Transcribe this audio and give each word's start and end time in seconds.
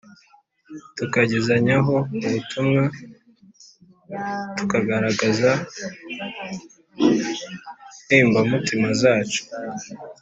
tukagezanyaho 0.97 1.95
ubutumwa, 2.25 2.83
tukagaragaza 4.57 5.51
n’imbamutima 8.09 8.87
zacu. 9.01 9.41